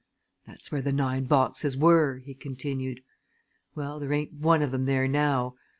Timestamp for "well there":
3.75-4.11